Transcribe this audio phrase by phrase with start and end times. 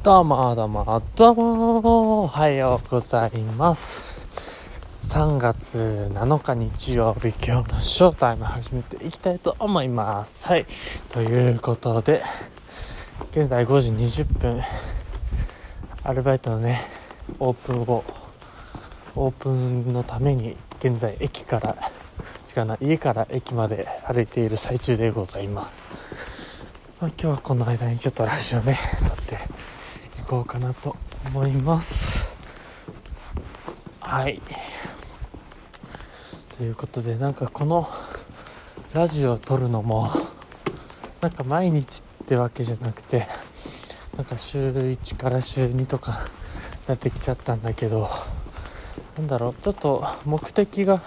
[0.00, 4.20] どうもどうもどうもおはようございます。
[5.02, 10.46] 3月7日日曜日今日のショータイム始めていきたいと思います。
[10.46, 10.66] はい。
[11.08, 12.22] ということで
[13.32, 13.90] 現在5時
[14.22, 14.62] 20分。
[16.04, 16.78] アルバイトのね
[17.40, 18.04] オープンを
[19.16, 21.76] オープンのために現在駅から
[22.56, 26.64] 違うな家から駅まで歩いている最中でございます、
[27.00, 28.78] まあ、今日はこの間にちょっとラジオね
[29.08, 29.17] 撮
[30.28, 32.36] こうかなと思います。
[34.02, 34.42] はい。
[36.58, 37.88] ということでなんかこの
[38.92, 40.10] ラジオを撮るのも
[41.22, 43.26] なんか毎日ってわけじゃなくて
[44.18, 46.12] なんか週1から週2とか
[46.86, 48.06] なってきちゃったんだけど
[49.16, 51.00] なんだろうちょっと目的が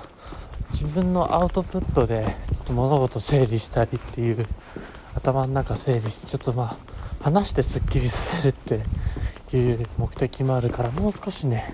[0.72, 4.48] 自分のアウトプットでちょっと物事整理したりっていう
[5.14, 6.91] 頭の中整理してちょっとまあ
[7.22, 8.54] 話してすっきりさせるっ
[9.50, 11.74] ていう目的もあるからもう少しね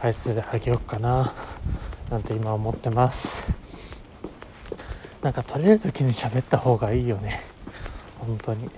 [0.00, 1.32] 回数上げようかな
[2.10, 3.52] なんて今思ってます。
[5.22, 7.40] なんか取れる時に喋った方がいいよね。
[8.18, 8.70] 本当に。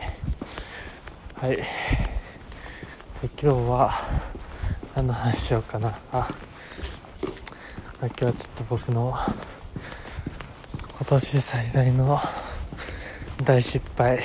[1.36, 1.56] はい。
[1.56, 1.64] で
[3.22, 3.92] 今日は
[4.96, 5.94] 何の話しようかな。
[6.12, 6.28] あ
[8.00, 9.14] 今日はちょっと僕の
[10.96, 12.18] 今年最大の
[13.44, 14.18] 大失敗。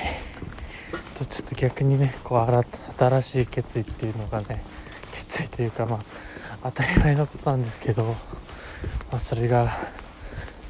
[1.56, 4.64] 逆にねこう新しい決意っていうのがね
[5.14, 6.00] 決意というかまあ
[6.64, 8.16] 当たり前のことなんですけど、ま
[9.14, 9.72] あ、それが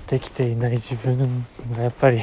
[0.07, 2.21] できていない自分がやっぱり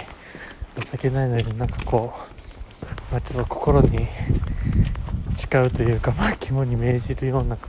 [0.76, 4.06] 情けないのになんかこう、まあ、ちょっと心に
[5.34, 7.60] 誓うというか、まあ、肝に銘じるような、ね、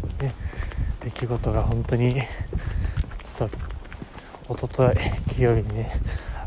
[1.00, 5.92] 出来事が本当にちょっと一昨日金曜日にね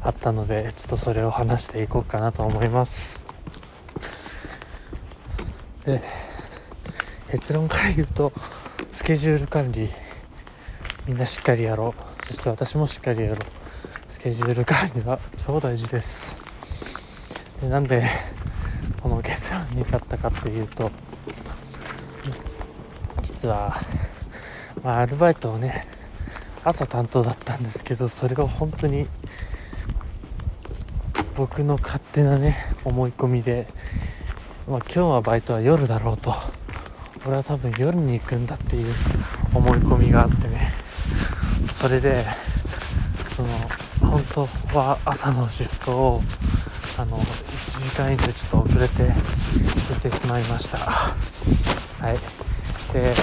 [0.03, 3.26] あったのでちょっとそれを話していこうかなと思います。
[5.87, 6.03] で
[7.31, 8.33] 結論から言うと
[8.91, 9.89] スケジュール管理
[11.07, 12.25] みんなしっかりやろう。
[12.27, 13.39] そして私もしっかりやろう。
[14.09, 16.41] スケジュール管理は超大事です。
[17.61, 18.05] でなんで
[19.01, 20.91] この結論に至ったかっていうと
[23.23, 23.77] 実は、
[24.83, 25.87] まあ、アルバイトをね
[26.65, 29.07] 朝担当だったんですけどそれが本当に
[31.37, 33.69] 僕の勝手なね思い込みで、
[34.69, 36.35] まあ、今日はバイトは夜だろうと。
[37.25, 38.93] 俺は多分夜に行くんだっていう
[39.55, 40.73] 思い込みがあってね。
[41.75, 42.25] それで
[43.37, 43.49] その
[44.11, 46.21] 本当は朝のシフトを
[46.99, 49.13] あの1時間以上ちょっと遅れて行
[49.99, 50.79] ってしまいました。
[50.79, 51.15] は
[52.13, 52.19] い。
[52.93, 53.15] で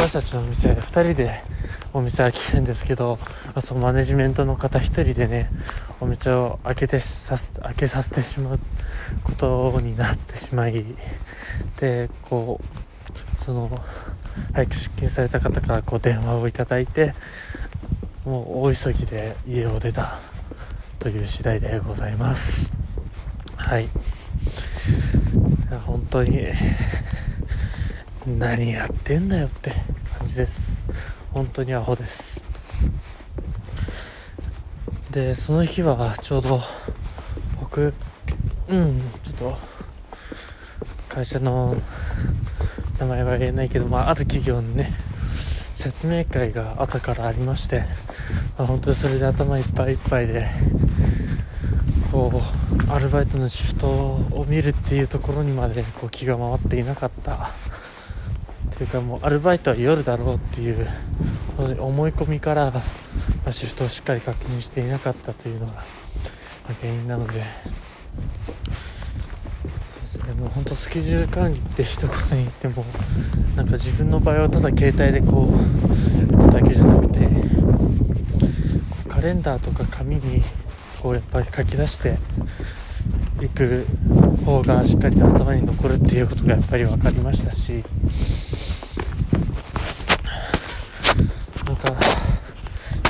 [0.00, 1.40] 私たちの店2人で
[1.96, 3.18] お店開けるんですけど、
[3.60, 5.48] そのマネジメントの方1人でね
[5.98, 8.58] お店を開けてさせ開けさせてしまう
[9.24, 10.84] ことになってしまい
[11.80, 13.70] でこうその
[14.52, 17.14] 早く出勤された方からこう電話をいただいて
[18.26, 20.20] もう大急ぎで家を出た
[20.98, 22.72] という次第でございます。
[23.56, 23.88] はい。
[25.86, 26.46] 本当に
[28.26, 29.72] 何やってんだよって
[30.18, 30.84] 感じです。
[31.36, 32.42] 本当にアホです。
[35.10, 36.62] でその日はちょうど
[37.60, 37.92] 僕
[38.68, 39.58] うんちょっと
[41.10, 41.76] 会社の
[42.98, 44.94] 名前は言えないけど、まあ、ある企業のね
[45.74, 47.80] 説明会が朝からありまして、
[48.56, 50.48] まあ、本当にそれで頭いっぱいいっぱいで
[52.10, 57.50] こうアルバイトのシフトを見るっていうところにまでこう気が回っていなかった
[58.78, 60.86] というかもうアルバイトは夜だろうっていう
[61.78, 62.72] 思い込みから、
[63.50, 65.82] シフトをしっかり確認していなかったというのが、
[66.80, 67.42] 原因なので
[70.26, 72.84] でも本当スケジュール管理って一言に言っても
[73.54, 77.28] なんか自分の場合はただ携帯でこう打つだけじゃなくて
[79.08, 80.42] カレンダーとか紙に
[81.00, 82.18] こうやっぱり書き出して
[83.42, 83.86] いく
[84.44, 87.84] 方がしっかりと頭に残るっていうことがやっぱり分かりましたし
[91.64, 91.94] なんか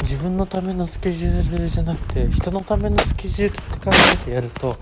[0.03, 3.93] 自分のためのスケジュールじゃなくて人のためのスケジュールって考
[4.25, 4.77] えてやると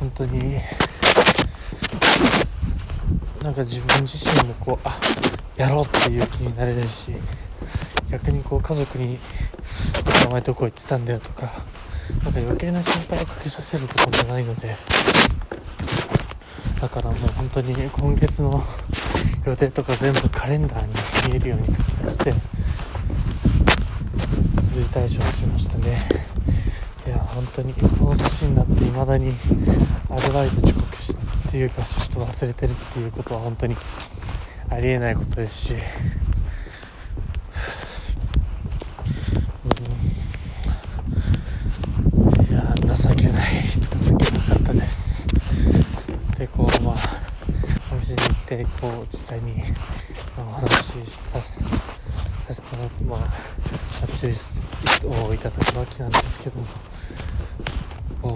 [0.00, 0.56] 本当に
[3.40, 4.98] なんか自分自身もこうあ
[5.56, 7.12] やろうっていう気になれるし
[8.10, 9.16] 逆にこう家族に
[10.26, 11.42] 「お前どこ行ってたんだよ」とか
[12.24, 14.76] なんか余計な心配をかけさせることもないので
[16.80, 18.64] だからもう本当に今月の
[19.46, 20.92] 予定とか全部カレンダーに
[21.30, 22.57] 見えるように書き出して
[24.78, 25.98] 追対処しましたね。
[27.06, 29.34] いや本当にこの年になっていまだに
[30.10, 31.16] アルバイト遅刻し
[31.48, 33.76] っていうかシフト忘れてるっていうことは本当に
[34.70, 35.78] ありえないことですし、うん、
[42.44, 43.52] いや情けない
[44.06, 45.26] 情けなかったです。
[46.38, 46.94] でこうまあ
[47.90, 49.62] お店に行ってこう実際に
[50.36, 51.77] お話しした
[52.48, 53.28] させてもらまあ
[54.18, 54.32] 注意
[55.28, 56.64] をいただくわけなんですけども
[58.22, 58.34] う、ん、や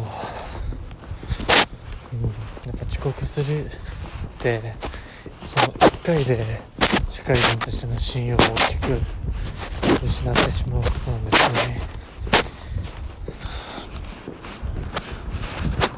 [2.76, 3.68] っぱ遅刻するっ
[4.38, 4.74] て
[5.46, 6.60] その1回で
[7.08, 9.00] 社会人としての信用を大きく
[10.04, 11.80] 失ってしまうことなんですよね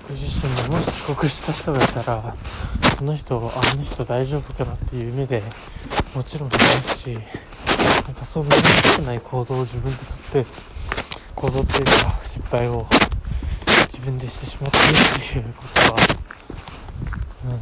[0.02, 2.36] 僕自身ももし遅刻した人がいたら
[2.96, 5.42] その人あの人大丈夫かなっていう目で
[6.14, 7.18] もちろん見ますし
[8.06, 10.50] なんかそう見られたくない行動を自分でとって
[11.34, 11.90] 行動っていうか
[12.22, 12.86] 失敗を
[13.92, 14.98] 自分でしてしまっているっ
[15.32, 15.98] ていうことは、
[17.46, 17.60] うん。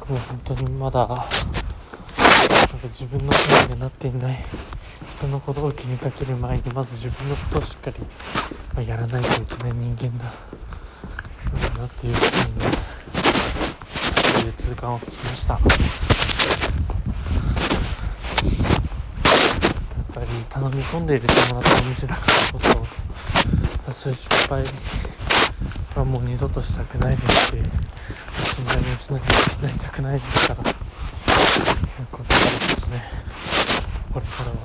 [0.00, 1.24] 僕も本当にまだなんか
[2.84, 4.38] 自分のせいになっていない
[5.16, 7.96] 人のことを気にかける前にまず自分のことをしっかり、
[8.74, 10.24] まやらないといけない人間だ
[11.78, 12.64] なっていうふうにね
[14.34, 15.58] そういう痛感をしました。
[20.18, 22.58] やっぱり頼み込んでいる友達の店だからこ
[23.86, 24.64] そそういう失敗
[25.94, 27.48] はもう二度としたくないです。
[27.48, 27.56] し
[28.56, 29.18] 信頼をしな
[29.68, 30.48] なりたくないです。
[30.48, 30.74] からこれ
[32.06, 32.90] からです。
[32.90, 33.02] ね
[34.12, 34.56] これからは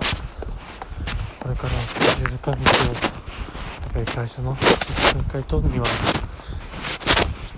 [1.39, 5.85] これからはスケジュール管理とやっぱり会社のシス会等には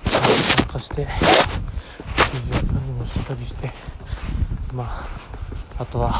[0.03, 1.07] 参加して
[2.17, 3.71] スケジュール管理もしっかりして
[4.73, 6.19] まああとは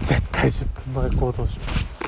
[0.00, 2.00] 絶対10分前行動します。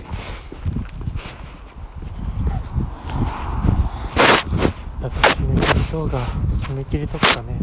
[5.01, 7.59] やっぱ締め切り動画締め切りとかね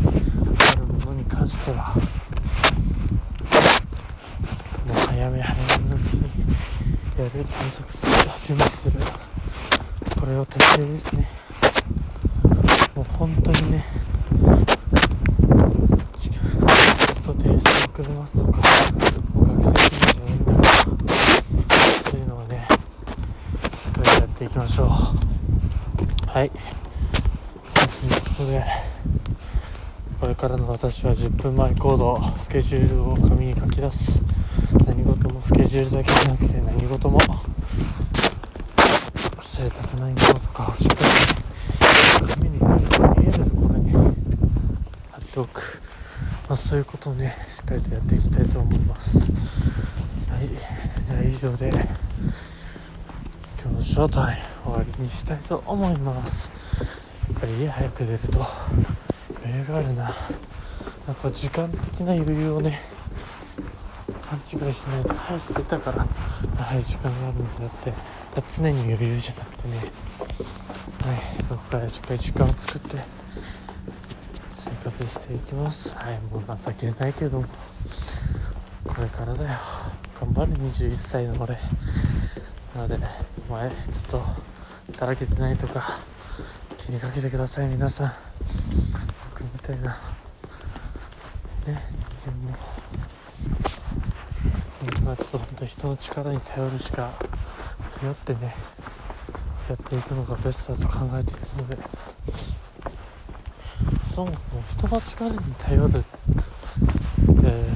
[0.76, 1.94] あるものに関しては
[4.86, 6.30] もう早め早めのうちに
[7.18, 8.12] やる対策する
[8.46, 9.00] 準備する。
[10.20, 11.28] これを徹底ですね。
[12.96, 13.86] もう本当にね
[16.12, 18.60] テスト提出送りますとか
[19.34, 20.64] もう学生気持ちはいいんだから
[22.12, 22.68] というのをね
[23.78, 24.88] しっかりやっていきましょう。
[26.28, 26.50] はい。
[26.50, 26.62] という
[28.24, 28.66] ことで
[30.20, 34.24] これからの私は10分前行動スケジュールを紙に書き出す。
[34.88, 37.20] 何事もスケジュールだけじゃなくて何事も
[39.38, 40.96] 忘れたくないものとかをしっか
[42.26, 42.66] り紙に見
[43.28, 44.00] えるところに貼
[45.20, 45.80] っておく、
[46.50, 49.20] まあ、そういうことをねしっかりとやっていきたいと思います。
[50.32, 50.50] はい。
[51.06, 52.09] じゃあ以上で
[53.80, 56.50] のショータイム終わりにしたいと思います。
[57.40, 58.40] ぱり家早く出ると
[59.42, 60.04] 余裕があるな。
[61.08, 62.78] なんか時間的な余裕をね
[64.22, 66.06] 勘違いしないと早く出たから
[66.58, 67.94] 早い時間があるんであって。
[68.48, 69.78] 常に余裕じゃなくてね。
[69.78, 69.88] はい
[71.50, 72.98] どこかでしっかり時間を作って
[74.52, 75.96] 生活していきます。
[75.96, 77.48] はいもう情けないけども。
[78.86, 79.58] これからだよ。
[80.20, 81.58] 頑張る21歳の俺。
[82.76, 82.98] なので
[83.50, 84.22] お前ちょっ
[84.92, 86.00] とだらけてないとか
[86.78, 88.12] 気にかけてください皆さん。
[89.32, 89.92] 僕みたいな。
[89.92, 89.98] ね
[92.22, 92.58] 人間も。
[94.80, 97.12] 本当はちょっと本当人の力に頼るしか
[98.00, 98.54] 頼ってね
[99.68, 101.78] やっていくのがベストだと考えているので。
[104.06, 105.98] そもそも人の力に頼る。
[105.98, 106.04] っ
[107.42, 107.70] て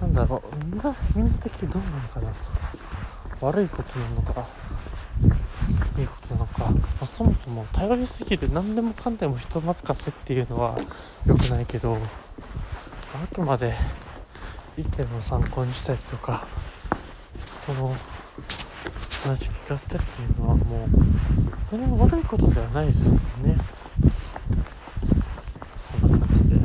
[0.00, 0.64] なんだろう。
[0.64, 2.32] みんなみんな的どうなのかな。
[3.42, 4.46] 悪いことなのか
[5.98, 10.78] いいことなのか、まあ、そもそも頼りすぎる何でもかんでも人任せっていうのは
[11.26, 11.98] 良くないけど
[13.14, 13.74] あくまで
[14.78, 16.46] 意見を参考にしたりとか
[17.60, 17.94] その
[19.24, 23.56] 話聞かせてっていうのはもう何も悪いことではないですもんね。
[25.76, 26.56] そんな感じで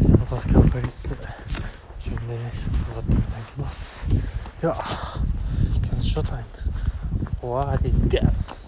[0.00, 1.16] 人の助けを借りつつ
[1.98, 4.60] 自分で頑張っていただきます。
[4.60, 5.27] では。
[5.98, 6.22] 今日の
[8.32, 8.67] シ